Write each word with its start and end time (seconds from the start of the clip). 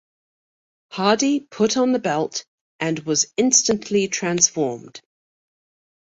Hardy 0.93 1.41
put 1.41 1.77
on 1.77 1.91
the 1.91 1.99
belt 1.99 2.43
and 2.79 2.97
was 3.05 3.31
instantly 3.37 4.07
transformed. 4.07 4.99